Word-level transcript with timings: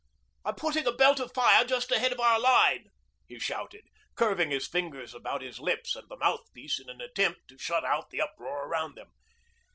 'I'm 0.43 0.55
putting 0.55 0.87
a 0.87 0.91
belt 0.91 1.19
of 1.19 1.31
fire 1.31 1.63
just 1.63 1.91
ahead 1.91 2.11
of 2.11 2.19
our 2.19 2.39
line,' 2.39 2.89
he 3.27 3.37
shouted, 3.37 3.83
curving 4.15 4.49
his 4.49 4.67
fingers 4.67 5.13
about 5.13 5.43
his 5.43 5.59
lips 5.59 5.95
and 5.95 6.09
the 6.09 6.17
mouthpiece 6.17 6.79
in 6.79 6.89
an 6.89 7.01
attempt 7.01 7.41
to 7.49 7.59
shut 7.59 7.85
out 7.85 8.09
the 8.09 8.19
uproar 8.21 8.65
about 8.67 8.95
them. 8.95 9.11